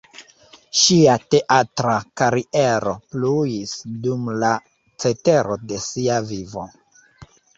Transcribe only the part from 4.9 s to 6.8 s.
cetero de sia vivo.